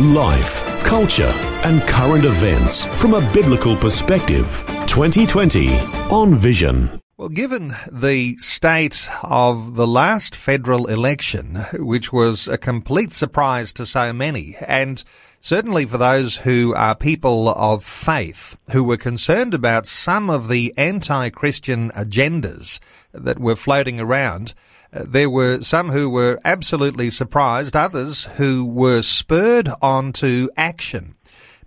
Life, 0.00 0.64
culture, 0.84 1.32
and 1.64 1.82
current 1.82 2.24
events 2.24 2.86
from 3.00 3.14
a 3.14 3.32
biblical 3.32 3.74
perspective. 3.76 4.64
2020 4.86 5.76
on 6.10 6.36
Vision. 6.36 7.00
Well, 7.16 7.28
given 7.30 7.74
the 7.90 8.36
state 8.36 9.10
of 9.24 9.74
the 9.74 9.88
last 9.88 10.36
federal 10.36 10.86
election, 10.86 11.56
which 11.72 12.12
was 12.12 12.46
a 12.46 12.56
complete 12.56 13.10
surprise 13.10 13.72
to 13.72 13.84
so 13.84 14.12
many, 14.12 14.54
and 14.64 15.02
certainly 15.40 15.84
for 15.84 15.98
those 15.98 16.36
who 16.36 16.74
are 16.76 16.94
people 16.94 17.48
of 17.48 17.82
faith, 17.82 18.56
who 18.70 18.84
were 18.84 18.96
concerned 18.96 19.52
about 19.52 19.88
some 19.88 20.30
of 20.30 20.46
the 20.46 20.72
anti-Christian 20.76 21.90
agendas 21.90 22.78
that 23.12 23.40
were 23.40 23.56
floating 23.56 23.98
around, 23.98 24.54
there 24.92 25.30
were 25.30 25.60
some 25.62 25.90
who 25.90 26.08
were 26.08 26.40
absolutely 26.44 27.10
surprised, 27.10 27.76
others 27.76 28.24
who 28.36 28.64
were 28.64 29.02
spurred 29.02 29.68
on 29.82 30.12
to 30.14 30.50
action 30.56 31.14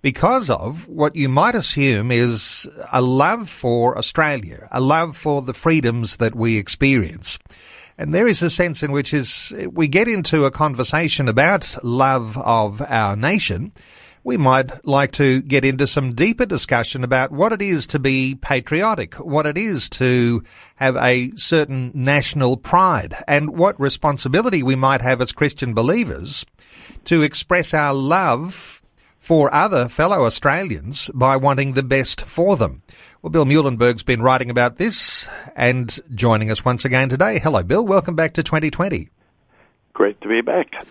because 0.02 0.50
of 0.50 0.88
what 0.88 1.14
you 1.14 1.28
might 1.28 1.54
assume 1.54 2.10
is 2.10 2.68
a 2.92 3.00
love 3.00 3.48
for 3.48 3.96
Australia, 3.96 4.68
a 4.72 4.80
love 4.80 5.16
for 5.16 5.40
the 5.40 5.54
freedoms 5.54 6.16
that 6.16 6.34
we 6.34 6.58
experience. 6.58 7.38
And 7.96 8.12
there 8.12 8.26
is 8.26 8.42
a 8.42 8.50
sense 8.50 8.82
in 8.82 8.90
which 8.90 9.14
is 9.14 9.54
we 9.70 9.86
get 9.86 10.08
into 10.08 10.44
a 10.44 10.50
conversation 10.50 11.28
about 11.28 11.76
love 11.84 12.36
of 12.38 12.82
our 12.82 13.14
nation. 13.14 13.72
We 14.24 14.36
might 14.36 14.86
like 14.86 15.10
to 15.12 15.42
get 15.42 15.64
into 15.64 15.88
some 15.88 16.14
deeper 16.14 16.46
discussion 16.46 17.02
about 17.02 17.32
what 17.32 17.52
it 17.52 17.60
is 17.60 17.88
to 17.88 17.98
be 17.98 18.36
patriotic, 18.36 19.14
what 19.14 19.46
it 19.46 19.58
is 19.58 19.90
to 19.90 20.44
have 20.76 20.96
a 20.96 21.32
certain 21.34 21.90
national 21.92 22.56
pride, 22.56 23.14
and 23.26 23.50
what 23.50 23.80
responsibility 23.80 24.62
we 24.62 24.76
might 24.76 25.00
have 25.00 25.20
as 25.20 25.32
Christian 25.32 25.74
believers 25.74 26.46
to 27.06 27.22
express 27.22 27.74
our 27.74 27.92
love 27.92 28.80
for 29.18 29.52
other 29.52 29.88
fellow 29.88 30.24
Australians 30.24 31.10
by 31.14 31.36
wanting 31.36 31.72
the 31.72 31.82
best 31.82 32.24
for 32.24 32.56
them. 32.56 32.82
Well, 33.22 33.30
Bill 33.30 33.44
Muehlenberg's 33.44 34.04
been 34.04 34.22
writing 34.22 34.50
about 34.50 34.78
this 34.78 35.28
and 35.56 35.98
joining 36.14 36.48
us 36.50 36.64
once 36.64 36.84
again 36.84 37.08
today. 37.08 37.40
Hello, 37.40 37.64
Bill. 37.64 37.84
Welcome 37.84 38.14
back 38.14 38.34
to 38.34 38.44
2020. 38.44 39.08
Great 39.94 40.20
to 40.20 40.28
be 40.28 40.42
back. 40.42 40.86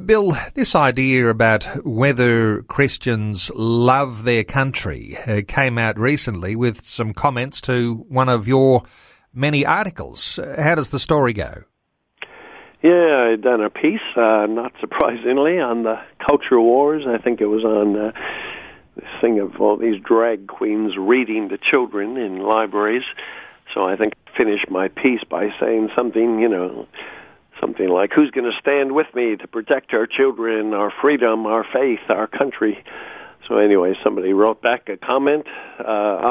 Bill, 0.00 0.34
this 0.54 0.74
idea 0.74 1.28
about 1.28 1.64
whether 1.84 2.62
Christians 2.62 3.50
love 3.54 4.24
their 4.24 4.42
country 4.42 5.18
uh, 5.26 5.42
came 5.46 5.76
out 5.76 5.98
recently 5.98 6.56
with 6.56 6.80
some 6.80 7.12
comments 7.12 7.60
to 7.62 8.06
one 8.08 8.30
of 8.30 8.48
your 8.48 8.84
many 9.34 9.66
articles. 9.66 10.40
How 10.58 10.76
does 10.76 10.88
the 10.90 10.98
story 10.98 11.34
go? 11.34 11.64
Yeah, 12.82 13.32
I'd 13.32 13.42
done 13.42 13.60
a 13.60 13.68
piece, 13.68 14.00
uh, 14.16 14.46
not 14.48 14.72
surprisingly, 14.80 15.60
on 15.60 15.82
the 15.82 16.00
culture 16.26 16.60
wars. 16.60 17.04
I 17.06 17.18
think 17.18 17.42
it 17.42 17.46
was 17.46 17.62
on 17.62 17.94
uh, 17.94 18.12
this 18.96 19.04
thing 19.20 19.40
of 19.40 19.60
all 19.60 19.76
these 19.76 20.00
drag 20.02 20.48
queens 20.48 20.94
reading 20.98 21.50
to 21.50 21.58
children 21.58 22.16
in 22.16 22.38
libraries. 22.38 23.04
So 23.74 23.86
I 23.86 23.96
think 23.96 24.14
I 24.26 24.36
finished 24.38 24.70
my 24.70 24.88
piece 24.88 25.22
by 25.28 25.50
saying 25.60 25.90
something, 25.94 26.40
you 26.40 26.48
know, 26.48 26.86
something 27.62 27.88
like, 27.88 28.10
"Who's 28.12 28.30
going 28.30 28.50
to 28.50 28.58
stand 28.60 28.92
with 28.92 29.06
me 29.14 29.36
to 29.36 29.46
protect 29.46 29.94
our 29.94 30.06
children, 30.06 30.74
our 30.74 30.92
freedom, 31.00 31.46
our 31.46 31.64
faith, 31.72 32.00
our 32.10 32.26
country?" 32.26 32.82
So 33.48 33.58
anyway, 33.58 33.94
somebody 34.04 34.32
wrote 34.32 34.62
back 34.62 34.88
a 34.88 34.96
comment 34.96 35.46
uh, 35.78 35.82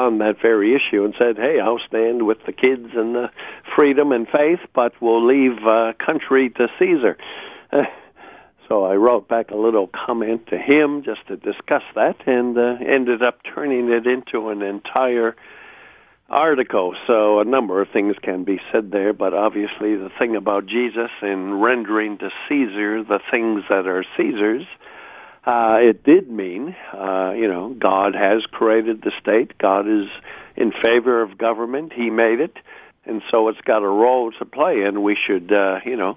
on 0.06 0.18
that 0.18 0.40
very 0.40 0.74
issue 0.74 1.04
and 1.04 1.14
said, 1.18 1.36
"Hey, 1.36 1.58
I'll 1.58 1.80
stand 1.88 2.26
with 2.26 2.38
the 2.46 2.52
kids 2.52 2.90
and 2.94 3.14
the 3.14 3.30
freedom 3.74 4.12
and 4.12 4.28
faith, 4.28 4.60
but 4.74 4.92
we'll 5.00 5.26
leave 5.26 5.58
uh, 5.66 5.92
country 6.04 6.50
to 6.50 6.68
Caesar." 6.78 7.16
So 8.68 8.84
I 8.84 8.94
wrote 8.94 9.28
back 9.28 9.50
a 9.50 9.56
little 9.56 9.86
comment 9.86 10.46
to 10.46 10.56
him 10.56 11.02
just 11.04 11.26
to 11.28 11.36
discuss 11.36 11.82
that, 11.94 12.16
and 12.26 12.56
uh, 12.56 12.76
ended 12.80 13.22
up 13.22 13.40
turning 13.54 13.90
it 13.90 14.06
into 14.06 14.48
an 14.48 14.62
entire 14.62 15.36
article. 16.32 16.94
So 17.06 17.40
a 17.40 17.44
number 17.44 17.80
of 17.80 17.88
things 17.92 18.16
can 18.22 18.44
be 18.44 18.58
said 18.72 18.90
there, 18.90 19.12
but 19.12 19.34
obviously 19.34 19.94
the 19.96 20.10
thing 20.18 20.34
about 20.34 20.66
Jesus 20.66 21.10
in 21.22 21.60
rendering 21.60 22.18
to 22.18 22.30
Caesar 22.48 23.04
the 23.04 23.20
things 23.30 23.62
that 23.68 23.86
are 23.86 24.04
Caesar's 24.16 24.66
uh, 25.44 25.78
it 25.80 26.04
did 26.04 26.30
mean, 26.30 26.76
uh, 26.94 27.32
you 27.32 27.48
know, 27.48 27.74
God 27.76 28.14
has 28.14 28.42
created 28.52 29.02
the 29.02 29.10
state. 29.20 29.58
God 29.58 29.88
is 29.88 30.06
in 30.56 30.70
favor 30.70 31.20
of 31.20 31.36
government. 31.36 31.92
He 31.92 32.10
made 32.10 32.38
it, 32.38 32.56
and 33.04 33.22
so 33.28 33.48
it's 33.48 33.60
got 33.62 33.82
a 33.82 33.88
role 33.88 34.30
to 34.38 34.44
play, 34.44 34.82
and 34.82 35.02
we 35.02 35.16
should, 35.16 35.52
uh, 35.52 35.80
you 35.84 35.96
know, 35.96 36.16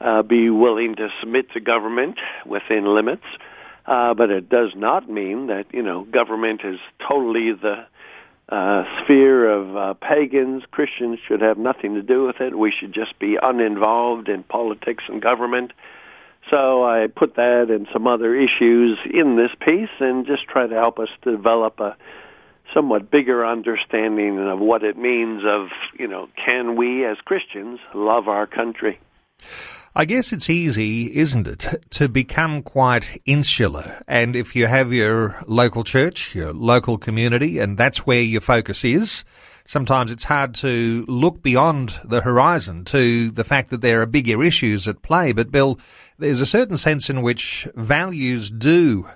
uh, 0.00 0.22
be 0.22 0.50
willing 0.50 0.96
to 0.96 1.08
submit 1.20 1.52
to 1.52 1.60
government 1.60 2.16
within 2.44 2.84
limits. 2.84 3.22
Uh, 3.86 4.12
but 4.12 4.30
it 4.30 4.48
does 4.48 4.72
not 4.74 5.08
mean 5.08 5.46
that 5.48 5.66
you 5.72 5.82
know 5.82 6.04
government 6.04 6.62
is 6.64 6.80
totally 7.06 7.52
the 7.52 7.86
uh, 8.48 8.84
sphere 9.02 9.50
of 9.50 9.76
uh, 9.76 9.94
pagans. 9.94 10.62
Christians 10.70 11.18
should 11.26 11.40
have 11.40 11.58
nothing 11.58 11.94
to 11.94 12.02
do 12.02 12.26
with 12.26 12.40
it. 12.40 12.56
We 12.56 12.72
should 12.78 12.92
just 12.92 13.18
be 13.18 13.36
uninvolved 13.40 14.28
in 14.28 14.42
politics 14.42 15.04
and 15.08 15.22
government. 15.22 15.72
So 16.50 16.84
I 16.84 17.06
put 17.06 17.36
that 17.36 17.66
and 17.70 17.86
some 17.92 18.06
other 18.06 18.34
issues 18.34 18.98
in 19.10 19.36
this 19.36 19.50
piece 19.64 19.88
and 20.00 20.26
just 20.26 20.44
try 20.44 20.66
to 20.66 20.74
help 20.74 20.98
us 20.98 21.08
develop 21.22 21.80
a 21.80 21.96
somewhat 22.74 23.10
bigger 23.10 23.46
understanding 23.46 24.38
of 24.38 24.58
what 24.58 24.82
it 24.82 24.98
means 24.98 25.42
of, 25.46 25.68
you 25.98 26.08
know, 26.08 26.28
can 26.44 26.76
we 26.76 27.06
as 27.06 27.16
Christians 27.24 27.78
love 27.94 28.28
our 28.28 28.46
country? 28.46 28.98
I 29.96 30.06
guess 30.06 30.32
it's 30.32 30.50
easy, 30.50 31.14
isn't 31.14 31.46
it, 31.46 31.68
to 31.90 32.08
become 32.08 32.62
quite 32.62 33.22
insular. 33.26 34.02
And 34.08 34.34
if 34.34 34.56
you 34.56 34.66
have 34.66 34.92
your 34.92 35.36
local 35.46 35.84
church, 35.84 36.34
your 36.34 36.52
local 36.52 36.98
community, 36.98 37.60
and 37.60 37.78
that's 37.78 38.04
where 38.04 38.20
your 38.20 38.40
focus 38.40 38.84
is, 38.84 39.24
sometimes 39.64 40.10
it's 40.10 40.24
hard 40.24 40.52
to 40.56 41.04
look 41.06 41.44
beyond 41.44 42.00
the 42.02 42.22
horizon 42.22 42.84
to 42.86 43.30
the 43.30 43.44
fact 43.44 43.70
that 43.70 43.82
there 43.82 44.02
are 44.02 44.06
bigger 44.06 44.42
issues 44.42 44.88
at 44.88 45.02
play. 45.02 45.30
But 45.30 45.52
Bill, 45.52 45.78
there's 46.18 46.40
a 46.40 46.46
certain 46.46 46.76
sense 46.76 47.08
in 47.08 47.22
which 47.22 47.68
values 47.76 48.50
do 48.50 49.08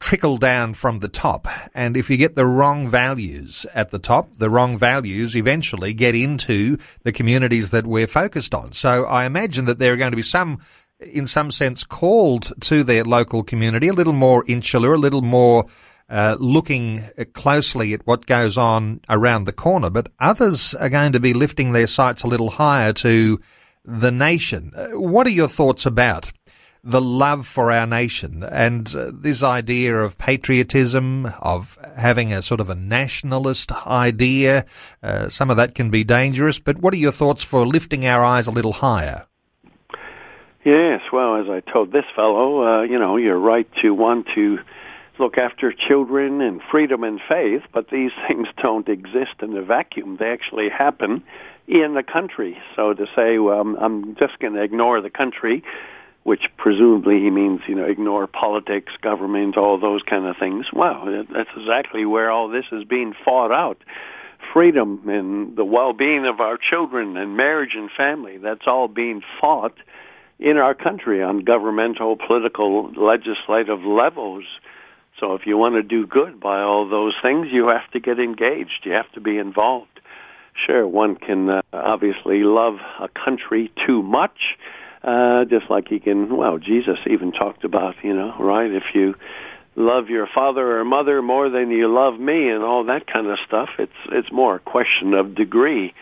trickle 0.00 0.38
down 0.38 0.74
from 0.74 1.00
the 1.00 1.08
top. 1.08 1.48
And 1.74 1.96
if 1.96 2.10
you 2.10 2.16
get 2.16 2.34
the 2.34 2.46
wrong 2.46 2.88
values 2.88 3.66
at 3.74 3.90
the 3.90 3.98
top, 3.98 4.38
the 4.38 4.50
wrong 4.50 4.76
values 4.76 5.36
eventually 5.36 5.94
get 5.94 6.14
into 6.14 6.76
the 7.02 7.12
communities 7.12 7.70
that 7.70 7.86
we're 7.86 8.06
focused 8.06 8.54
on. 8.54 8.72
So 8.72 9.04
I 9.04 9.24
imagine 9.24 9.64
that 9.66 9.78
there 9.78 9.92
are 9.92 9.96
going 9.96 10.12
to 10.12 10.16
be 10.16 10.22
some 10.22 10.60
in 11.00 11.26
some 11.26 11.50
sense 11.50 11.84
called 11.84 12.52
to 12.60 12.82
their 12.82 13.04
local 13.04 13.44
community 13.44 13.86
a 13.86 13.92
little 13.92 14.12
more 14.12 14.44
insular, 14.48 14.94
a 14.94 14.98
little 14.98 15.22
more 15.22 15.64
uh, 16.08 16.36
looking 16.40 17.04
closely 17.34 17.92
at 17.92 18.06
what 18.06 18.26
goes 18.26 18.56
on 18.58 19.00
around 19.08 19.44
the 19.44 19.52
corner, 19.52 19.90
but 19.90 20.08
others 20.18 20.74
are 20.74 20.88
going 20.88 21.12
to 21.12 21.20
be 21.20 21.34
lifting 21.34 21.72
their 21.72 21.86
sights 21.86 22.22
a 22.22 22.26
little 22.26 22.50
higher 22.50 22.92
to 22.92 23.38
the 23.84 24.10
nation. 24.10 24.72
Uh, 24.74 24.88
what 24.98 25.26
are 25.26 25.30
your 25.30 25.48
thoughts 25.48 25.86
about 25.86 26.32
the 26.88 27.00
love 27.00 27.46
for 27.46 27.70
our 27.70 27.86
nation 27.86 28.42
and 28.42 28.94
uh, 28.96 29.10
this 29.12 29.42
idea 29.42 29.96
of 29.96 30.16
patriotism, 30.16 31.26
of 31.42 31.78
having 31.96 32.32
a 32.32 32.40
sort 32.40 32.60
of 32.60 32.70
a 32.70 32.74
nationalist 32.74 33.70
idea? 33.86 34.64
Uh, 35.02 35.28
some 35.28 35.50
of 35.50 35.56
that 35.56 35.74
can 35.74 35.90
be 35.90 36.02
dangerous, 36.02 36.58
but 36.58 36.78
what 36.78 36.94
are 36.94 36.98
your 36.98 37.12
thoughts 37.12 37.42
for 37.42 37.66
lifting 37.66 38.06
our 38.06 38.24
eyes 38.24 38.46
a 38.46 38.50
little 38.50 38.72
higher? 38.72 39.26
Yes, 40.64 41.00
well, 41.12 41.36
as 41.36 41.46
I 41.48 41.60
told 41.60 41.92
this 41.92 42.04
fellow, 42.16 42.62
uh, 42.62 42.82
you 42.82 42.98
know, 42.98 43.16
you're 43.16 43.38
right 43.38 43.68
to 43.82 43.94
want 43.94 44.26
to 44.34 44.58
look 45.18 45.38
after 45.38 45.72
children 45.72 46.40
and 46.40 46.60
freedom 46.70 47.04
and 47.04 47.20
faith, 47.28 47.62
but 47.72 47.90
these 47.90 48.10
things 48.28 48.48
don't 48.62 48.88
exist 48.88 49.42
in 49.42 49.56
a 49.56 49.62
vacuum. 49.62 50.16
They 50.18 50.30
actually 50.30 50.68
happen 50.68 51.22
in 51.66 51.94
the 51.94 52.02
country. 52.02 52.56
So 52.74 52.94
to 52.94 53.06
say, 53.14 53.38
well, 53.38 53.60
I'm, 53.60 53.76
I'm 53.76 54.16
just 54.16 54.38
going 54.38 54.54
to 54.54 54.62
ignore 54.62 55.00
the 55.00 55.10
country, 55.10 55.62
which 56.28 56.42
presumably 56.58 57.20
he 57.20 57.30
means, 57.30 57.60
you 57.66 57.74
know, 57.74 57.86
ignore 57.86 58.26
politics, 58.26 58.92
government, 59.00 59.56
all 59.56 59.80
those 59.80 60.02
kind 60.02 60.26
of 60.26 60.36
things. 60.38 60.66
Well, 60.74 61.24
that's 61.32 61.48
exactly 61.56 62.04
where 62.04 62.30
all 62.30 62.50
this 62.50 62.66
is 62.70 62.84
being 62.84 63.14
fought 63.24 63.50
out. 63.50 63.78
Freedom 64.52 65.08
and 65.08 65.56
the 65.56 65.64
well-being 65.64 66.26
of 66.26 66.38
our 66.40 66.58
children 66.58 67.16
and 67.16 67.34
marriage 67.34 67.72
and 67.74 67.88
family, 67.96 68.36
that's 68.36 68.66
all 68.66 68.88
being 68.88 69.22
fought 69.40 69.72
in 70.38 70.58
our 70.58 70.74
country 70.74 71.22
on 71.22 71.44
governmental, 71.44 72.14
political, 72.14 72.92
legislative 72.92 73.80
levels. 73.86 74.44
So 75.18 75.34
if 75.34 75.46
you 75.46 75.56
want 75.56 75.76
to 75.76 75.82
do 75.82 76.06
good 76.06 76.38
by 76.38 76.60
all 76.60 76.86
those 76.86 77.14
things, 77.22 77.46
you 77.50 77.68
have 77.68 77.90
to 77.92 78.00
get 78.00 78.18
engaged. 78.18 78.84
You 78.84 78.92
have 78.92 79.10
to 79.14 79.22
be 79.22 79.38
involved. 79.38 79.98
Sure, 80.66 80.86
one 80.86 81.16
can 81.16 81.48
uh, 81.48 81.62
obviously 81.72 82.42
love 82.42 82.74
a 83.00 83.08
country 83.08 83.72
too 83.86 84.02
much, 84.02 84.58
uh, 85.02 85.44
just 85.44 85.70
like 85.70 85.88
he 85.88 86.00
can. 86.00 86.36
Well, 86.36 86.58
Jesus 86.58 86.98
even 87.06 87.32
talked 87.32 87.64
about, 87.64 87.94
you 88.02 88.14
know, 88.14 88.34
right? 88.38 88.70
If 88.70 88.84
you 88.94 89.14
love 89.76 90.08
your 90.08 90.28
father 90.34 90.78
or 90.78 90.84
mother 90.84 91.22
more 91.22 91.48
than 91.50 91.70
you 91.70 91.92
love 91.92 92.18
me, 92.18 92.48
and 92.50 92.62
all 92.62 92.84
that 92.84 93.06
kind 93.06 93.26
of 93.26 93.38
stuff, 93.46 93.68
it's 93.78 93.92
it's 94.10 94.32
more 94.32 94.56
a 94.56 94.60
question 94.60 95.14
of 95.14 95.34
degree. 95.34 95.94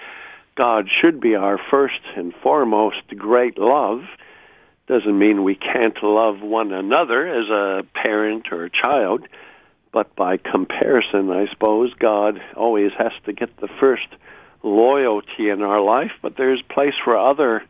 God 0.56 0.86
should 1.00 1.20
be 1.20 1.34
our 1.34 1.58
first 1.70 2.00
and 2.16 2.32
foremost 2.42 2.96
great 3.16 3.58
love 3.58 4.00
doesn't 4.86 5.18
mean 5.18 5.42
we 5.42 5.56
can't 5.56 5.96
love 6.02 6.40
one 6.40 6.72
another 6.72 7.26
as 7.26 7.48
a 7.48 7.82
parent 8.00 8.46
or 8.52 8.64
a 8.64 8.70
child, 8.70 9.26
but 9.92 10.14
by 10.14 10.36
comparison, 10.36 11.30
I 11.30 11.46
suppose 11.52 11.92
God 11.94 12.40
always 12.56 12.92
has 12.96 13.12
to 13.24 13.32
get 13.32 13.56
the 13.60 13.68
first 13.80 14.06
loyalty 14.62 15.48
in 15.50 15.62
our 15.62 15.80
life, 15.80 16.12
but 16.22 16.36
there's 16.36 16.62
place 16.62 16.94
for 17.04 17.16
other 17.16 17.62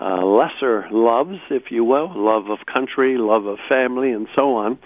uh, 0.00 0.24
lesser 0.24 0.86
loves, 0.90 1.38
if 1.50 1.70
you 1.70 1.84
will, 1.84 2.10
love 2.14 2.50
of 2.50 2.58
country, 2.66 3.16
love 3.18 3.46
of 3.46 3.58
family, 3.68 4.12
and 4.12 4.28
so 4.34 4.56
on. 4.56 4.78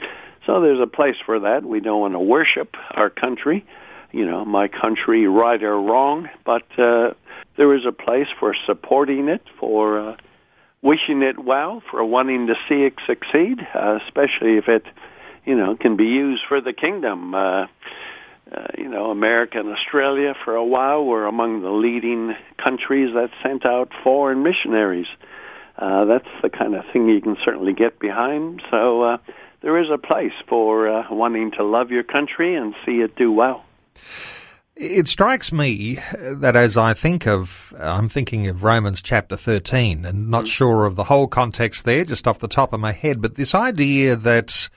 So 0.46 0.60
there's 0.60 0.80
a 0.80 0.86
place 0.86 1.16
for 1.26 1.40
that. 1.40 1.64
We 1.64 1.80
don't 1.80 2.00
want 2.00 2.14
to 2.14 2.20
worship 2.20 2.74
our 2.92 3.10
country, 3.10 3.64
you 4.12 4.26
know, 4.26 4.44
my 4.44 4.68
country, 4.68 5.26
right 5.26 5.62
or 5.62 5.80
wrong, 5.80 6.28
but 6.44 6.62
uh, 6.78 7.14
there 7.56 7.74
is 7.74 7.82
a 7.86 7.92
place 7.92 8.28
for 8.38 8.54
supporting 8.66 9.28
it, 9.28 9.42
for 9.58 10.10
uh, 10.10 10.16
wishing 10.82 11.22
it 11.22 11.38
well, 11.38 11.82
for 11.90 12.04
wanting 12.04 12.46
to 12.46 12.54
see 12.68 12.86
it 12.86 12.94
succeed, 13.06 13.58
uh, 13.74 13.98
especially 14.06 14.56
if 14.56 14.68
it, 14.68 14.84
you 15.44 15.56
know, 15.56 15.76
can 15.76 15.96
be 15.96 16.04
used 16.04 16.42
for 16.48 16.60
the 16.60 16.72
kingdom. 16.72 17.34
Uh, 17.34 17.66
uh, 18.54 18.66
you 18.76 18.88
know, 18.88 19.10
America 19.10 19.58
and 19.58 19.68
Australia 19.68 20.34
for 20.44 20.54
a 20.54 20.64
while 20.64 21.04
were 21.04 21.26
among 21.26 21.62
the 21.62 21.70
leading 21.70 22.34
countries 22.62 23.14
that 23.14 23.30
sent 23.42 23.64
out 23.64 23.90
foreign 24.02 24.42
missionaries. 24.42 25.06
Uh, 25.78 26.04
that's 26.04 26.28
the 26.42 26.50
kind 26.50 26.74
of 26.74 26.84
thing 26.92 27.08
you 27.08 27.20
can 27.20 27.36
certainly 27.44 27.72
get 27.72 27.98
behind. 27.98 28.60
So 28.70 29.02
uh, 29.02 29.16
there 29.62 29.80
is 29.80 29.88
a 29.92 29.98
place 29.98 30.32
for 30.48 30.88
uh, 30.88 31.04
wanting 31.10 31.52
to 31.52 31.64
love 31.64 31.90
your 31.90 32.02
country 32.02 32.56
and 32.56 32.74
see 32.84 33.00
it 33.00 33.16
do 33.16 33.32
well. 33.32 33.64
It 34.76 35.08
strikes 35.08 35.52
me 35.52 35.98
that 36.18 36.56
as 36.56 36.76
I 36.76 36.94
think 36.94 37.26
of, 37.26 37.74
I'm 37.78 38.08
thinking 38.08 38.46
of 38.46 38.64
Romans 38.64 39.02
chapter 39.02 39.36
13 39.36 40.06
and 40.06 40.30
not 40.30 40.44
mm. 40.44 40.48
sure 40.48 40.86
of 40.86 40.96
the 40.96 41.04
whole 41.04 41.28
context 41.28 41.84
there, 41.84 42.04
just 42.04 42.26
off 42.26 42.38
the 42.38 42.48
top 42.48 42.72
of 42.72 42.80
my 42.80 42.92
head, 42.92 43.20
but 43.20 43.34
this 43.34 43.54
idea 43.54 44.16
that 44.16 44.70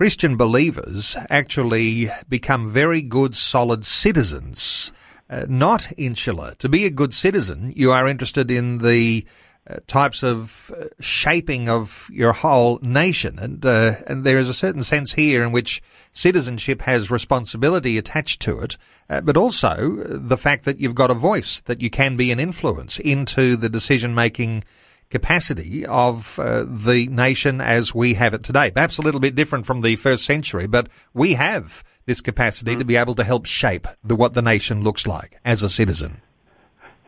Christian 0.00 0.38
believers 0.38 1.14
actually 1.28 2.08
become 2.26 2.70
very 2.70 3.02
good, 3.02 3.36
solid 3.36 3.84
citizens, 3.84 4.92
uh, 5.28 5.44
not 5.46 5.92
insular. 5.98 6.54
To 6.60 6.70
be 6.70 6.86
a 6.86 6.90
good 6.90 7.12
citizen, 7.12 7.74
you 7.76 7.92
are 7.92 8.08
interested 8.08 8.50
in 8.50 8.78
the 8.78 9.26
uh, 9.68 9.80
types 9.86 10.22
of 10.22 10.72
uh, 10.74 10.86
shaping 11.00 11.68
of 11.68 12.08
your 12.10 12.32
whole 12.32 12.78
nation. 12.80 13.38
And, 13.38 13.62
uh, 13.62 13.96
and 14.06 14.24
there 14.24 14.38
is 14.38 14.48
a 14.48 14.54
certain 14.54 14.82
sense 14.82 15.12
here 15.12 15.42
in 15.42 15.52
which 15.52 15.82
citizenship 16.14 16.80
has 16.80 17.10
responsibility 17.10 17.98
attached 17.98 18.40
to 18.40 18.58
it, 18.60 18.78
uh, 19.10 19.20
but 19.20 19.36
also 19.36 19.96
the 19.98 20.38
fact 20.38 20.64
that 20.64 20.80
you've 20.80 20.94
got 20.94 21.10
a 21.10 21.14
voice, 21.14 21.60
that 21.60 21.82
you 21.82 21.90
can 21.90 22.16
be 22.16 22.30
an 22.30 22.40
influence 22.40 22.98
into 23.00 23.54
the 23.54 23.68
decision 23.68 24.14
making 24.14 24.64
capacity 25.10 25.84
of 25.86 26.38
uh, 26.38 26.64
the 26.66 27.08
nation 27.08 27.60
as 27.60 27.94
we 27.94 28.14
have 28.14 28.32
it 28.32 28.42
today. 28.42 28.70
Perhaps 28.70 28.98
a 28.98 29.02
little 29.02 29.20
bit 29.20 29.34
different 29.34 29.66
from 29.66 29.82
the 29.82 29.96
first 29.96 30.24
century, 30.24 30.66
but 30.66 30.88
we 31.12 31.34
have 31.34 31.82
this 32.06 32.20
capacity 32.20 32.72
mm-hmm. 32.72 32.78
to 32.80 32.84
be 32.84 32.96
able 32.96 33.14
to 33.16 33.24
help 33.24 33.46
shape 33.46 33.86
the, 34.02 34.14
what 34.14 34.34
the 34.34 34.42
nation 34.42 34.82
looks 34.82 35.06
like 35.06 35.38
as 35.44 35.62
a 35.62 35.68
citizen. 35.68 36.22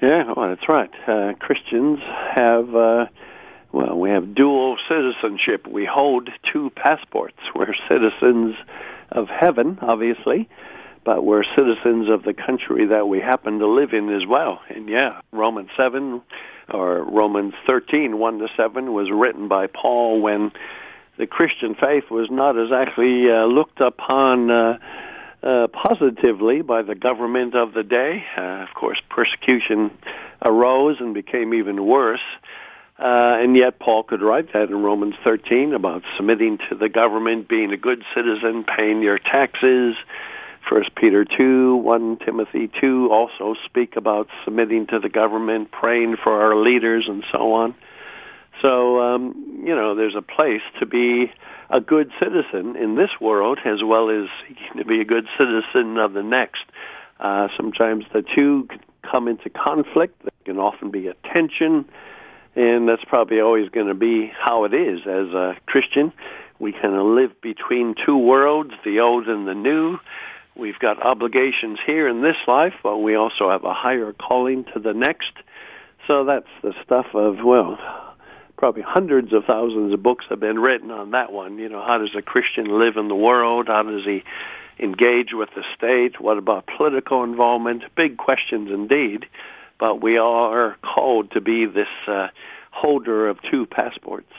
Yeah, 0.02 0.32
well, 0.36 0.48
that's 0.48 0.68
right. 0.68 0.90
Uh, 1.06 1.34
Christians 1.38 2.00
have, 2.34 2.74
uh, 2.74 3.06
well, 3.72 3.96
we 3.96 4.10
have 4.10 4.34
dual 4.34 4.76
citizenship. 4.88 5.66
We 5.68 5.86
hold 5.86 6.28
two 6.52 6.70
passports. 6.74 7.38
We're 7.54 7.74
citizens 7.88 8.56
of 9.12 9.28
heaven, 9.28 9.78
obviously, 9.80 10.48
but 11.04 11.24
we're 11.24 11.44
citizens 11.56 12.08
of 12.10 12.24
the 12.24 12.34
country 12.34 12.86
that 12.86 13.06
we 13.06 13.20
happen 13.20 13.60
to 13.60 13.68
live 13.68 13.92
in 13.92 14.08
as 14.08 14.26
well. 14.26 14.60
And 14.68 14.88
yeah, 14.88 15.20
Romans 15.30 15.70
7 15.76 16.20
or 16.68 17.02
Romans 17.02 17.54
13, 17.66 18.18
1 18.18 18.38
to 18.38 18.48
7 18.56 18.92
was 18.92 19.10
written 19.12 19.48
by 19.48 19.66
Paul 19.66 20.20
when 20.20 20.52
the 21.18 21.26
Christian 21.26 21.74
faith 21.74 22.04
was 22.10 22.28
not 22.30 22.58
exactly 22.58 23.30
uh, 23.30 23.46
looked 23.46 23.80
upon. 23.80 24.50
Uh, 24.50 24.78
uh, 25.42 25.66
positively 25.66 26.62
by 26.62 26.82
the 26.82 26.94
government 26.94 27.56
of 27.56 27.74
the 27.74 27.82
day. 27.82 28.24
Uh, 28.38 28.62
of 28.62 28.68
course, 28.74 29.02
persecution 29.10 29.90
arose 30.44 30.98
and 31.00 31.14
became 31.14 31.52
even 31.52 31.84
worse. 31.84 32.20
Uh, 32.98 33.42
and 33.42 33.56
yet, 33.56 33.80
Paul 33.80 34.04
could 34.04 34.22
write 34.22 34.52
that 34.52 34.68
in 34.68 34.82
Romans 34.82 35.14
13 35.24 35.74
about 35.74 36.02
submitting 36.16 36.58
to 36.70 36.76
the 36.76 36.88
government, 36.88 37.48
being 37.48 37.72
a 37.72 37.76
good 37.76 38.04
citizen, 38.14 38.64
paying 38.64 39.02
your 39.02 39.18
taxes. 39.18 39.96
First 40.68 40.94
Peter 40.94 41.24
2, 41.24 41.76
1 41.76 42.18
Timothy 42.24 42.70
2 42.80 43.08
also 43.10 43.54
speak 43.66 43.96
about 43.96 44.28
submitting 44.44 44.86
to 44.88 44.98
the 44.98 45.08
government, 45.08 45.70
praying 45.70 46.16
for 46.22 46.42
our 46.42 46.56
leaders, 46.56 47.06
and 47.08 47.24
so 47.32 47.52
on. 47.52 47.74
So, 48.60 49.00
um, 49.00 49.62
you 49.66 49.74
know, 49.74 49.94
there's 49.94 50.14
a 50.16 50.22
place 50.22 50.62
to 50.78 50.86
be 50.86 51.32
a 51.68 51.80
good 51.80 52.10
citizen 52.20 52.76
in 52.76 52.96
this 52.96 53.10
world 53.20 53.58
as 53.64 53.82
well 53.84 54.10
as 54.10 54.28
to 54.76 54.84
be 54.84 55.00
a 55.00 55.04
good 55.04 55.26
citizen 55.36 55.98
of 55.98 56.12
the 56.12 56.22
next. 56.22 56.64
Uh, 57.18 57.48
sometimes 57.56 58.04
the 58.12 58.22
two 58.34 58.68
come 59.08 59.26
into 59.26 59.50
conflict. 59.50 60.22
There 60.22 60.30
can 60.44 60.58
often 60.58 60.90
be 60.90 61.08
a 61.08 61.14
tension, 61.32 61.84
and 62.54 62.88
that's 62.88 63.04
probably 63.08 63.40
always 63.40 63.68
going 63.70 63.88
to 63.88 63.94
be 63.94 64.30
how 64.38 64.64
it 64.64 64.74
is 64.74 65.00
as 65.06 65.34
a 65.34 65.54
Christian. 65.66 66.12
We 66.58 66.72
kind 66.72 66.94
of 66.94 67.06
live 67.06 67.40
between 67.40 67.94
two 68.06 68.16
worlds, 68.16 68.72
the 68.84 69.00
old 69.00 69.26
and 69.26 69.48
the 69.48 69.54
new. 69.54 69.98
We've 70.56 70.78
got 70.78 71.02
obligations 71.02 71.78
here 71.86 72.08
in 72.08 72.22
this 72.22 72.36
life, 72.46 72.74
but 72.82 72.98
we 72.98 73.16
also 73.16 73.50
have 73.50 73.64
a 73.64 73.72
higher 73.72 74.12
calling 74.12 74.64
to 74.74 74.80
the 74.80 74.92
next. 74.92 75.32
So 76.06 76.24
that's 76.24 76.46
the 76.62 76.74
stuff 76.84 77.06
of, 77.14 77.36
well, 77.44 77.78
probably 78.56 78.82
hundreds 78.82 79.32
of 79.32 79.44
thousands 79.46 79.92
of 79.94 80.02
books 80.02 80.26
have 80.28 80.40
been 80.40 80.58
written 80.58 80.90
on 80.90 81.12
that 81.12 81.32
one. 81.32 81.58
You 81.58 81.68
know, 81.68 81.82
how 81.84 81.98
does 81.98 82.14
a 82.16 82.22
Christian 82.22 82.78
live 82.78 82.96
in 82.96 83.08
the 83.08 83.14
world? 83.14 83.68
How 83.68 83.82
does 83.82 84.04
he 84.04 84.22
engage 84.78 85.28
with 85.32 85.48
the 85.54 85.64
state? 85.76 86.20
What 86.20 86.38
about 86.38 86.68
political 86.76 87.24
involvement? 87.24 87.82
Big 87.96 88.18
questions 88.18 88.70
indeed. 88.70 89.26
But 89.80 90.02
we 90.02 90.18
are 90.18 90.76
called 90.82 91.32
to 91.32 91.40
be 91.40 91.66
this 91.66 91.88
uh, 92.06 92.28
holder 92.70 93.28
of 93.28 93.38
two 93.50 93.66
passports. 93.66 94.30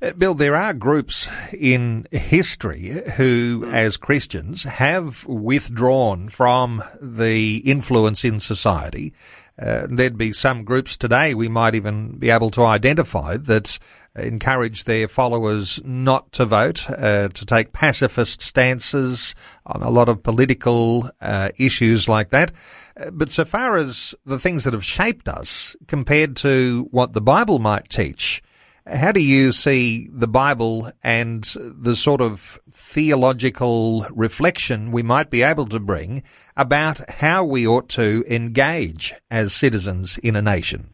Uh, 0.00 0.12
Bill, 0.12 0.34
there 0.34 0.56
are 0.56 0.72
groups 0.72 1.28
in 1.52 2.06
history 2.12 3.02
who, 3.16 3.62
mm. 3.62 3.72
as 3.72 3.96
Christians, 3.96 4.64
have 4.64 5.26
withdrawn 5.26 6.28
from 6.28 6.82
the 7.00 7.56
influence 7.58 8.24
in 8.24 8.40
society 8.40 9.12
uh, 9.58 9.88
there'd 9.90 10.16
be 10.16 10.32
some 10.32 10.62
groups 10.62 10.96
today 10.96 11.34
we 11.34 11.48
might 11.48 11.74
even 11.74 12.16
be 12.16 12.30
able 12.30 12.50
to 12.50 12.62
identify 12.62 13.36
that 13.36 13.78
encourage 14.14 14.84
their 14.84 15.08
followers 15.08 15.80
not 15.84 16.30
to 16.32 16.44
vote, 16.44 16.88
uh, 16.90 17.28
to 17.28 17.44
take 17.44 17.72
pacifist 17.72 18.40
stances 18.40 19.34
on 19.66 19.82
a 19.82 19.90
lot 19.90 20.08
of 20.08 20.22
political 20.22 21.08
uh, 21.20 21.50
issues 21.56 22.08
like 22.08 22.30
that. 22.30 22.52
Uh, 22.96 23.10
but 23.10 23.30
so 23.30 23.44
far 23.44 23.76
as 23.76 24.14
the 24.24 24.38
things 24.38 24.64
that 24.64 24.72
have 24.72 24.84
shaped 24.84 25.28
us 25.28 25.76
compared 25.86 26.36
to 26.36 26.88
what 26.90 27.12
the 27.12 27.20
Bible 27.20 27.58
might 27.58 27.88
teach, 27.88 28.42
how 28.90 29.12
do 29.12 29.20
you 29.20 29.52
see 29.52 30.08
the 30.12 30.28
Bible 30.28 30.90
and 31.02 31.44
the 31.56 31.94
sort 31.94 32.20
of 32.20 32.58
theological 32.72 34.06
reflection 34.10 34.92
we 34.92 35.02
might 35.02 35.30
be 35.30 35.42
able 35.42 35.66
to 35.66 35.80
bring 35.80 36.22
about 36.56 37.00
how 37.10 37.44
we 37.44 37.66
ought 37.66 37.88
to 37.90 38.24
engage 38.28 39.12
as 39.30 39.52
citizens 39.52 40.18
in 40.18 40.36
a 40.36 40.42
nation? 40.42 40.90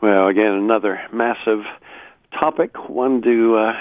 Well, 0.00 0.26
again, 0.26 0.52
another 0.52 1.00
massive 1.12 1.60
topic, 2.38 2.88
one 2.88 3.22
to 3.22 3.56
uh, 3.56 3.72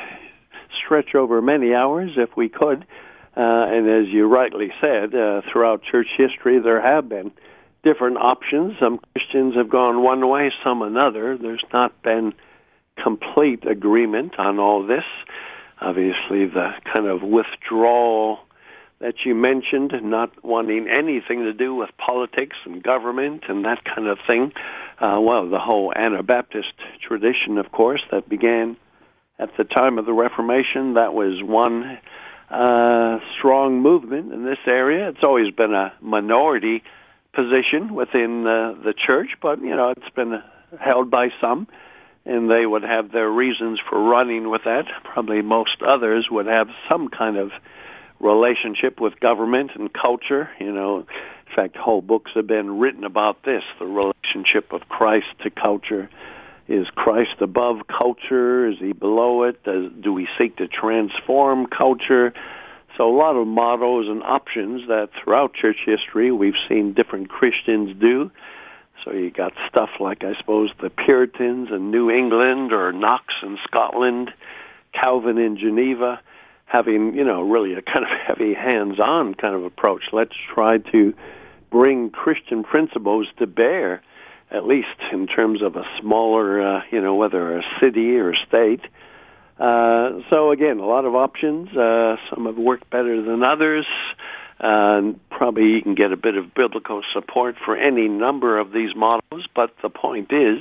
stretch 0.85 1.15
over 1.15 1.41
many 1.41 1.73
hours 1.73 2.11
if 2.15 2.29
we 2.37 2.47
could. 2.47 2.85
Uh, 3.35 3.65
and 3.69 3.89
as 3.89 4.07
you 4.13 4.27
rightly 4.27 4.71
said, 4.81 5.15
uh, 5.15 5.41
throughout 5.51 5.81
church 5.83 6.07
history, 6.17 6.59
there 6.59 6.81
have 6.81 7.09
been 7.09 7.31
different 7.83 8.17
options. 8.17 8.73
Some 8.79 8.99
Christians 9.13 9.55
have 9.55 9.69
gone 9.69 10.03
one 10.03 10.27
way, 10.27 10.51
some 10.63 10.81
another. 10.81 11.37
There's 11.37 11.63
not 11.73 11.99
been 12.03 12.33
complete 13.01 13.65
agreement 13.67 14.37
on 14.37 14.59
all 14.59 14.85
this. 14.85 15.03
Obviously, 15.79 16.45
the 16.45 16.71
kind 16.91 17.07
of 17.07 17.21
withdrawal 17.23 18.39
that 18.99 19.15
you 19.25 19.33
mentioned, 19.33 19.93
not 20.03 20.31
wanting 20.43 20.87
anything 20.87 21.43
to 21.43 21.53
do 21.53 21.73
with 21.73 21.89
politics 21.97 22.55
and 22.65 22.83
government 22.83 23.43
and 23.49 23.65
that 23.65 23.83
kind 23.83 24.07
of 24.07 24.19
thing. 24.27 24.51
Uh, 24.99 25.19
well, 25.19 25.49
the 25.49 25.57
whole 25.57 25.91
Anabaptist 25.95 26.73
tradition, 27.05 27.57
of 27.57 27.71
course, 27.71 28.01
that 28.11 28.29
began 28.29 28.77
at 29.39 29.49
the 29.57 29.63
time 29.63 29.97
of 29.97 30.05
the 30.05 30.13
Reformation, 30.13 30.93
that 30.93 31.13
was 31.13 31.41
one 31.41 31.97
uh, 32.51 33.19
strong 33.37 33.81
movement 33.81 34.31
in 34.31 34.45
this 34.45 34.59
area. 34.67 35.09
It's 35.09 35.23
always 35.23 35.51
been 35.51 35.73
a 35.73 35.93
minority 35.99 36.83
position 37.33 37.95
within 37.95 38.45
uh, 38.45 38.73
the 38.83 38.93
church, 38.93 39.29
but 39.41 39.61
you 39.61 39.75
know 39.75 39.89
it's 39.89 40.15
been 40.15 40.43
held 40.79 41.09
by 41.09 41.29
some, 41.39 41.67
and 42.25 42.49
they 42.49 42.65
would 42.65 42.83
have 42.83 43.11
their 43.11 43.29
reasons 43.29 43.79
for 43.89 44.01
running 44.01 44.49
with 44.49 44.61
that. 44.65 44.85
Probably 45.03 45.41
most 45.41 45.81
others 45.85 46.27
would 46.29 46.45
have 46.45 46.67
some 46.89 47.09
kind 47.09 47.37
of 47.37 47.51
relationship 48.19 48.99
with 49.01 49.19
government 49.19 49.71
and 49.75 49.89
culture. 49.91 50.49
You 50.59 50.71
know, 50.71 50.99
in 50.99 51.55
fact, 51.55 51.75
whole 51.75 52.01
books 52.01 52.31
have 52.35 52.47
been 52.47 52.79
written 52.79 53.03
about 53.03 53.43
this: 53.43 53.63
the 53.79 53.85
relationship 53.85 54.71
of 54.71 54.81
Christ 54.89 55.27
to 55.43 55.49
culture. 55.49 56.09
Is 56.67 56.87
Christ 56.95 57.41
above 57.41 57.87
culture? 57.87 58.67
Is 58.69 58.77
he 58.79 58.93
below 58.93 59.43
it? 59.43 59.61
Does, 59.63 59.91
do 60.01 60.13
we 60.13 60.27
seek 60.37 60.57
to 60.57 60.67
transform 60.67 61.65
culture? 61.65 62.33
So 62.97 63.09
a 63.09 63.15
lot 63.15 63.35
of 63.35 63.47
mottos 63.47 64.07
and 64.07 64.21
options 64.23 64.87
that 64.87 65.09
throughout 65.21 65.53
church 65.53 65.77
history 65.85 66.31
we've 66.31 66.59
seen 66.69 66.93
different 66.93 67.29
Christians 67.29 67.99
do. 67.99 68.31
So 69.03 69.11
you 69.11 69.31
got 69.31 69.53
stuff 69.69 69.89
like 69.99 70.23
I 70.23 70.33
suppose 70.39 70.69
the 70.81 70.89
Puritans 70.89 71.69
in 71.71 71.91
New 71.91 72.09
England 72.09 72.71
or 72.71 72.91
Knox 72.91 73.25
in 73.43 73.57
Scotland, 73.67 74.31
Calvin 74.93 75.37
in 75.37 75.57
Geneva, 75.57 76.19
having, 76.65 77.15
you 77.15 77.23
know, 77.23 77.41
really 77.41 77.73
a 77.73 77.81
kind 77.81 78.05
of 78.05 78.11
heavy 78.27 78.53
hands-on 78.53 79.35
kind 79.35 79.55
of 79.55 79.63
approach. 79.63 80.03
Let's 80.11 80.35
try 80.53 80.77
to 80.91 81.13
bring 81.71 82.09
Christian 82.09 82.63
principles 82.63 83.27
to 83.39 83.47
bear, 83.47 84.01
at 84.51 84.65
least 84.65 84.87
in 85.11 85.27
terms 85.27 85.61
of 85.61 85.75
a 85.75 85.83
smaller, 85.99 86.77
uh, 86.77 86.81
you 86.91 87.01
know, 87.01 87.15
whether 87.15 87.57
a 87.57 87.63
city 87.79 88.17
or 88.17 88.31
a 88.31 88.37
state 88.47 88.81
uh, 89.61 90.21
so 90.31 90.49
again, 90.49 90.79
a 90.79 90.85
lot 90.85 91.05
of 91.05 91.13
options. 91.13 91.69
Uh, 91.69 92.15
some 92.29 92.47
have 92.47 92.57
worked 92.57 92.89
better 92.89 93.21
than 93.21 93.43
others. 93.43 93.85
Uh, 94.59 95.13
probably 95.41 95.69
you 95.69 95.81
can 95.81 95.95
get 95.95 96.11
a 96.11 96.17
bit 96.17 96.37
of 96.37 96.53
biblical 96.53 97.01
support 97.15 97.55
for 97.65 97.75
any 97.75 98.07
number 98.07 98.59
of 98.59 98.71
these 98.71 98.95
models, 98.95 99.47
but 99.55 99.71
the 99.81 99.89
point 99.89 100.31
is, 100.31 100.59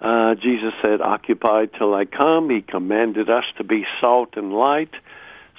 uh, 0.00 0.34
Jesus 0.34 0.72
said, 0.80 1.02
"Occupy 1.02 1.66
till 1.66 1.92
I 1.94 2.06
come." 2.06 2.48
He 2.48 2.62
commanded 2.62 3.28
us 3.28 3.44
to 3.58 3.64
be 3.64 3.84
salt 4.00 4.30
and 4.38 4.50
light. 4.50 4.94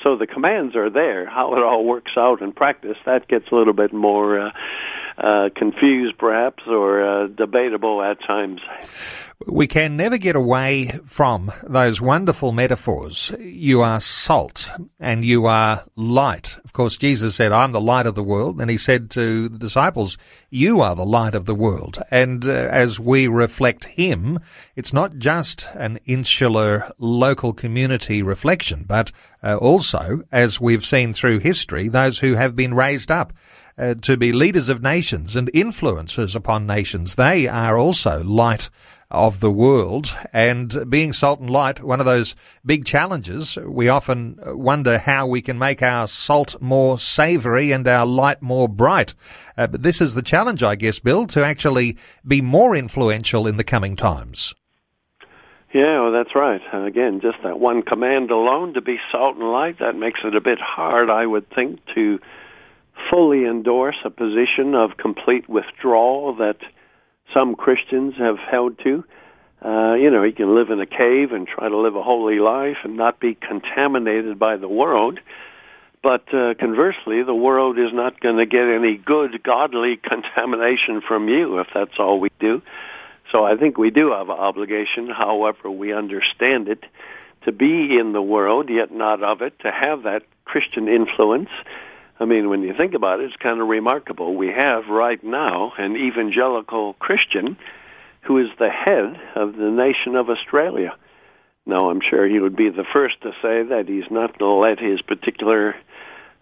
So 0.01 0.15
the 0.15 0.25
commands 0.25 0.75
are 0.75 0.89
there. 0.89 1.27
How 1.27 1.53
it 1.53 1.61
all 1.61 1.85
works 1.85 2.13
out 2.17 2.41
in 2.41 2.53
practice, 2.53 2.97
that 3.05 3.27
gets 3.27 3.51
a 3.51 3.55
little 3.55 3.73
bit 3.73 3.93
more 3.93 4.39
uh, 4.39 4.51
uh, 5.17 5.49
confused, 5.55 6.17
perhaps, 6.17 6.63
or 6.67 7.03
uh, 7.03 7.27
debatable 7.27 8.01
at 8.01 8.17
times. 8.25 8.61
We 9.47 9.67
can 9.67 9.97
never 9.97 10.17
get 10.17 10.35
away 10.35 10.87
from 11.05 11.51
those 11.63 12.01
wonderful 12.01 12.51
metaphors. 12.51 13.35
You 13.39 13.81
are 13.81 13.99
salt 13.99 14.71
and 14.99 15.25
you 15.25 15.45
are 15.45 15.83
light. 15.95 16.57
Of 16.63 16.71
course, 16.71 16.97
Jesus 16.97 17.35
said, 17.35 17.51
I'm 17.51 17.73
the 17.73 17.81
light 17.81 18.05
of 18.05 18.15
the 18.15 18.23
world. 18.23 18.61
And 18.61 18.69
he 18.69 18.77
said 18.77 19.09
to 19.11 19.49
the 19.49 19.57
disciples, 19.57 20.17
you 20.49 20.81
are 20.81 20.95
the 20.95 21.05
light 21.05 21.35
of 21.35 21.45
the 21.45 21.55
world. 21.55 21.99
And 22.09 22.47
uh, 22.47 22.51
as 22.51 22.99
we 22.99 23.27
reflect 23.27 23.85
him, 23.85 24.39
it's 24.75 24.93
not 24.93 25.17
just 25.17 25.67
an 25.73 25.99
insular 26.05 26.91
local 26.97 27.53
community 27.53 28.23
reflection, 28.23 28.85
but 28.87 29.11
uh, 29.41 29.57
also, 29.57 30.21
as 30.31 30.61
we've 30.61 30.85
seen 30.85 31.11
through 31.11 31.39
history, 31.39 31.89
those 31.89 32.19
who 32.19 32.35
have 32.35 32.55
been 32.55 32.73
raised 32.73 33.11
up 33.11 33.33
uh, 33.77 33.95
to 33.95 34.17
be 34.17 34.31
leaders 34.31 34.69
of 34.69 34.81
nations 34.81 35.35
and 35.35 35.51
influencers 35.53 36.35
upon 36.35 36.65
nations. 36.67 37.15
They 37.15 37.47
are 37.47 37.77
also 37.77 38.23
light 38.23 38.69
of 39.13 39.39
the 39.39 39.51
world 39.51 40.17
and 40.33 40.89
being 40.89 41.13
salt 41.13 41.39
and 41.39 41.49
light, 41.49 41.83
one 41.83 41.99
of 41.99 42.05
those 42.05 42.35
big 42.65 42.83
challenges. 42.83 43.57
We 43.57 43.87
often 43.87 44.39
wonder 44.43 44.97
how 44.97 45.27
we 45.27 45.41
can 45.41 45.59
make 45.59 45.83
our 45.83 46.07
salt 46.07 46.59
more 46.59 46.97
savory 46.97 47.71
and 47.71 47.87
our 47.87 48.05
light 48.05 48.41
more 48.41 48.67
bright. 48.67 49.13
Uh, 49.55 49.67
but 49.67 49.83
this 49.83 50.01
is 50.01 50.15
the 50.15 50.23
challenge, 50.23 50.63
I 50.63 50.75
guess, 50.75 50.99
Bill, 50.99 51.27
to 51.27 51.45
actually 51.45 51.97
be 52.27 52.41
more 52.41 52.75
influential 52.75 53.47
in 53.47 53.57
the 53.57 53.63
coming 53.63 53.95
times. 53.95 54.55
Yeah, 55.73 56.01
well, 56.01 56.11
that's 56.11 56.35
right. 56.35 56.61
Uh, 56.71 56.83
again, 56.83 57.19
just 57.21 57.37
that 57.43 57.59
one 57.59 57.81
command 57.81 58.29
alone 58.29 58.73
to 58.75 58.81
be 58.81 58.97
salt 59.11 59.37
and 59.37 59.51
light, 59.51 59.79
that 59.79 59.95
makes 59.95 60.19
it 60.23 60.35
a 60.35 60.41
bit 60.41 60.59
hard, 60.59 61.09
I 61.09 61.25
would 61.25 61.49
think, 61.49 61.79
to 61.95 62.19
fully 63.09 63.45
endorse 63.45 63.97
a 64.05 64.09
position 64.09 64.75
of 64.75 64.97
complete 64.97 65.47
withdrawal 65.49 66.35
that 66.37 66.57
some 67.33 67.55
Christians 67.55 68.15
have 68.17 68.37
held 68.37 68.79
to. 68.83 69.03
Uh, 69.63 69.93
you 69.93 70.11
know, 70.11 70.23
you 70.23 70.33
can 70.33 70.55
live 70.55 70.69
in 70.69 70.81
a 70.81 70.85
cave 70.85 71.31
and 71.31 71.47
try 71.47 71.69
to 71.69 71.77
live 71.77 71.95
a 71.95 72.03
holy 72.03 72.39
life 72.39 72.77
and 72.83 72.97
not 72.97 73.19
be 73.19 73.35
contaminated 73.35 74.37
by 74.37 74.57
the 74.57 74.67
world. 74.67 75.19
But 76.01 76.33
uh, 76.33 76.53
conversely, 76.59 77.23
the 77.23 77.33
world 77.33 77.79
is 77.79 77.93
not 77.93 78.19
going 78.19 78.35
to 78.35 78.45
get 78.45 78.67
any 78.67 78.97
good, 78.97 79.41
godly 79.41 79.97
contamination 80.03 81.01
from 81.07 81.29
you 81.29 81.59
if 81.59 81.67
that's 81.73 81.97
all 81.97 82.19
we 82.19 82.29
do. 82.39 82.61
So 83.31 83.45
I 83.45 83.55
think 83.55 83.77
we 83.77 83.89
do 83.89 84.11
have 84.11 84.29
an 84.29 84.37
obligation, 84.37 85.09
however 85.09 85.71
we 85.71 85.93
understand 85.93 86.67
it, 86.67 86.83
to 87.45 87.51
be 87.51 87.97
in 87.99 88.11
the 88.13 88.21
world, 88.21 88.69
yet 88.69 88.91
not 88.91 89.23
of 89.23 89.41
it, 89.41 89.57
to 89.61 89.71
have 89.71 90.03
that 90.03 90.23
Christian 90.45 90.87
influence 90.87 91.49
I 92.19 92.25
mean, 92.25 92.49
when 92.49 92.61
you 92.61 92.73
think 92.77 92.93
about 92.93 93.19
it, 93.19 93.25
it's 93.25 93.35
kind 93.41 93.59
of 93.59 93.67
remarkable. 93.67 94.35
We 94.35 94.47
have 94.47 94.83
right 94.89 95.23
now 95.23 95.73
an 95.77 95.95
evangelical 95.95 96.93
Christian 96.99 97.57
who 98.21 98.37
is 98.39 98.47
the 98.59 98.69
head 98.69 99.19
of 99.35 99.55
the 99.55 99.69
nation 99.69 100.15
of 100.15 100.29
Australia. 100.29 100.95
Now, 101.65 101.89
I'm 101.89 102.01
sure 102.07 102.27
he 102.27 102.39
would 102.39 102.55
be 102.55 102.69
the 102.69 102.85
first 102.93 103.21
to 103.21 103.31
say 103.41 103.63
that 103.63 103.85
he's 103.87 104.09
not 104.11 104.37
going 104.37 104.51
to 104.51 104.59
let 104.59 104.79
his 104.79 105.01
particular 105.01 105.75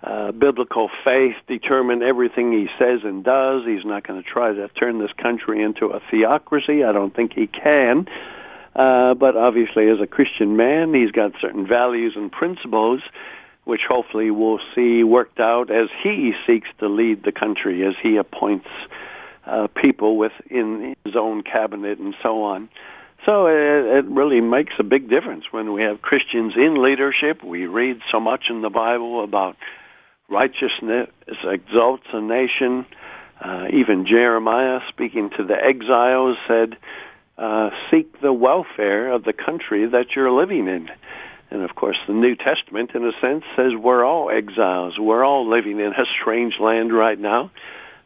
uh, 0.04 0.32
biblical 0.32 0.90
faith 1.06 1.36
determine 1.48 2.02
everything 2.02 2.52
he 2.52 2.68
says 2.80 3.02
and 3.04 3.24
does. 3.24 3.64
He's 3.66 3.86
not 3.86 4.06
going 4.06 4.22
to 4.22 4.28
try 4.28 4.52
to 4.52 4.68
turn 4.70 5.00
this 5.00 5.12
country 5.22 5.62
into 5.62 5.88
a 5.88 6.02
theocracy. 6.10 6.84
I 6.84 6.92
don't 6.92 7.16
think 7.16 7.34
he 7.34 7.48
can. 7.48 8.08
Uh, 8.76 9.14
but 9.14 9.36
obviously, 9.36 9.90
as 9.90 10.00
a 10.02 10.08
Christian 10.08 10.56
man, 10.58 10.94
he's 10.94 11.12
got 11.12 11.34
certain 11.40 11.68
values 11.68 12.14
and 12.16 12.32
principles 12.32 13.02
which 13.64 13.82
hopefully 13.88 14.32
we'll 14.32 14.60
see 14.76 15.04
worked 15.04 15.40
out 15.40 15.70
as 15.70 15.88
he 16.04 16.34
seeks 16.48 16.68
to 16.80 16.88
lead 16.88 17.24
the 17.24 17.32
country, 17.32 17.86
as 17.86 17.94
he 18.02 18.18
appoints 18.18 18.68
uh, 19.46 19.68
people 19.82 20.18
within 20.18 20.96
his 21.06 21.16
own 21.16 21.44
cabinet 21.44 22.00
and 22.00 22.16
so 22.22 22.44
on. 22.44 22.70
So 23.26 23.46
it, 23.46 24.00
it 24.00 24.06
really 24.06 24.42
makes 24.42 24.74
a 24.80 24.84
big 24.84 25.10
difference 25.10 25.46
when 25.52 25.74
we 25.74 25.84
have 25.84 26.02
Christians 26.02 26.54
in 26.56 26.82
leadership. 26.82 27.44
We 27.44 27.68
read 27.68 28.00
so 28.12 28.20
much 28.20 28.46
in 28.50 28.62
the 28.62 28.70
Bible 28.70 29.24
about 29.24 29.58
righteousness 30.28 31.10
exalts 31.44 32.06
a 32.14 32.22
nation. 32.22 32.86
Uh, 33.40 33.68
even 33.74 34.06
Jeremiah, 34.08 34.80
speaking 34.90 35.30
to 35.38 35.44
the 35.44 35.56
exiles, 35.56 36.38
said, 36.48 36.78
uh, 37.38 37.70
"Seek 37.90 38.22
the 38.22 38.34
welfare 38.34 39.12
of 39.12 39.24
the 39.24 39.34
country 39.34 39.86
that 39.86 40.16
you're 40.16 40.32
living 40.32 40.68
in." 40.68 40.90
And 41.52 41.64
of 41.64 41.76
course, 41.76 41.98
the 42.08 42.14
New 42.14 42.36
Testament, 42.36 42.92
in 42.96 43.06
a 43.06 43.12
sense, 43.20 43.44
says 43.58 43.74
we're 43.78 44.06
all 44.06 44.30
exiles. 44.30 44.98
We're 44.98 45.26
all 45.26 45.50
living 45.50 45.80
in 45.80 45.88
a 45.88 46.06
strange 46.22 46.54
land 46.62 46.94
right 46.94 47.20
now. 47.20 47.52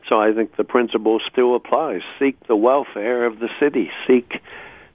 So 0.10 0.20
I 0.20 0.34
think 0.34 0.56
the 0.56 0.64
principle 0.64 1.20
still 1.32 1.56
applies. 1.56 2.02
Seek 2.20 2.36
the 2.48 2.56
welfare 2.56 3.26
of 3.26 3.40
the 3.40 3.50
city. 3.60 3.92
Seek 4.08 4.42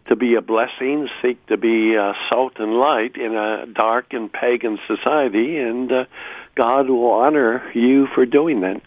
to 0.08 0.16
be 0.16 0.34
a 0.34 0.40
blessing. 0.40 1.08
Seek 1.22 1.44
to 1.46 1.56
be 1.56 1.96
uh, 1.96 2.12
salt 2.28 2.54
and 2.58 2.74
light 2.74 3.16
in 3.16 3.34
a 3.34 3.66
dark 3.66 4.06
and 4.10 4.32
pagan 4.32 4.78
society, 4.86 5.56
and 5.58 5.90
uh, 5.90 6.04
God 6.56 6.88
will 6.88 7.10
honor 7.10 7.70
you 7.72 8.08
for 8.14 8.26
doing 8.26 8.60
that. 8.60 8.82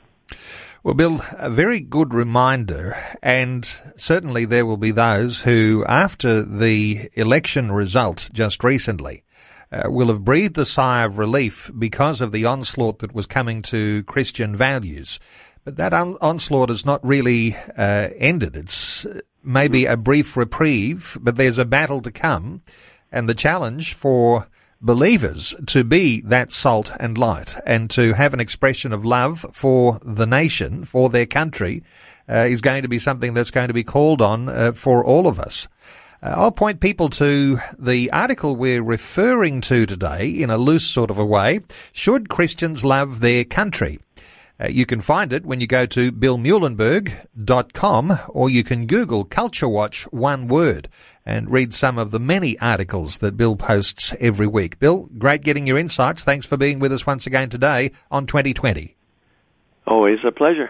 Well, 0.83 0.95
Bill, 0.95 1.21
a 1.37 1.49
very 1.49 1.79
good 1.79 2.13
reminder, 2.13 2.97
and 3.21 3.65
certainly 3.95 4.43
there 4.43 4.65
will 4.65 4.77
be 4.77 4.91
those 4.91 5.43
who, 5.43 5.85
after 5.87 6.41
the 6.41 7.09
election 7.13 7.71
results 7.71 8.27
just 8.27 8.65
recently, 8.65 9.23
uh, 9.73 9.89
will 9.91 10.07
have 10.07 10.23
breathed 10.23 10.57
a 10.57 10.65
sigh 10.65 11.03
of 11.03 11.17
relief 11.17 11.71
because 11.77 12.21
of 12.21 12.31
the 12.31 12.45
onslaught 12.45 12.99
that 12.99 13.13
was 13.13 13.25
coming 13.25 13.61
to 13.63 14.03
Christian 14.03 14.55
values. 14.55 15.19
But 15.63 15.77
that 15.77 15.93
on- 15.93 16.17
onslaught 16.21 16.69
has 16.69 16.85
not 16.85 17.05
really 17.05 17.55
uh, 17.77 18.09
ended. 18.17 18.55
It's 18.55 19.05
uh, 19.05 19.21
maybe 19.43 19.85
a 19.85 19.97
brief 19.97 20.37
reprieve, 20.37 21.17
but 21.21 21.37
there's 21.37 21.57
a 21.57 21.65
battle 21.65 22.01
to 22.01 22.11
come. 22.11 22.61
And 23.11 23.27
the 23.27 23.35
challenge 23.35 23.93
for 23.93 24.47
believers 24.81 25.55
to 25.67 25.83
be 25.83 26.19
that 26.21 26.51
salt 26.51 26.91
and 26.99 27.17
light 27.17 27.55
and 27.65 27.89
to 27.89 28.13
have 28.13 28.33
an 28.33 28.41
expression 28.41 28.91
of 28.91 29.05
love 29.05 29.45
for 29.53 29.99
the 30.03 30.27
nation, 30.27 30.83
for 30.83 31.09
their 31.09 31.25
country, 31.25 31.81
uh, 32.29 32.45
is 32.49 32.61
going 32.61 32.81
to 32.81 32.89
be 32.89 32.99
something 32.99 33.33
that's 33.33 33.51
going 33.51 33.69
to 33.69 33.73
be 33.73 33.83
called 33.83 34.21
on 34.21 34.49
uh, 34.49 34.71
for 34.73 35.03
all 35.03 35.27
of 35.27 35.39
us. 35.39 35.67
Uh, 36.23 36.33
I'll 36.37 36.51
point 36.51 36.79
people 36.79 37.09
to 37.09 37.57
the 37.77 38.09
article 38.11 38.55
we're 38.55 38.81
referring 38.81 39.59
to 39.61 39.85
today 39.85 40.29
in 40.29 40.49
a 40.49 40.57
loose 40.57 40.87
sort 40.87 41.09
of 41.09 41.19
a 41.19 41.25
way. 41.25 41.59
Should 41.91 42.29
Christians 42.29 42.85
love 42.85 43.19
their 43.19 43.43
country? 43.43 43.99
Uh, 44.57 44.67
you 44.67 44.85
can 44.85 45.01
find 45.01 45.33
it 45.33 45.45
when 45.45 45.59
you 45.59 45.67
go 45.67 45.85
to 45.87 46.13
billmuehlenberg.com 46.13 48.19
or 48.29 48.49
you 48.49 48.63
can 48.63 48.85
Google 48.85 49.25
Culture 49.25 49.67
Watch 49.67 50.03
one 50.13 50.47
word 50.47 50.87
and 51.25 51.51
read 51.51 51.73
some 51.73 51.97
of 51.97 52.11
the 52.11 52.19
many 52.19 52.57
articles 52.59 53.17
that 53.17 53.35
Bill 53.35 53.57
posts 53.57 54.15
every 54.21 54.47
week. 54.47 54.79
Bill, 54.79 55.09
great 55.17 55.41
getting 55.41 55.67
your 55.67 55.77
insights. 55.77 56.23
Thanks 56.23 56.45
for 56.45 56.55
being 56.55 56.79
with 56.79 56.93
us 56.93 57.05
once 57.05 57.27
again 57.27 57.49
today 57.49 57.91
on 58.09 58.27
2020. 58.27 58.95
Always 59.87 60.19
a 60.25 60.31
pleasure. 60.31 60.69